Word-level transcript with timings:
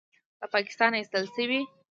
له 0.39 0.47
پاکستانه 0.55 0.95
ایستل 0.99 1.23
شوی 1.35 1.61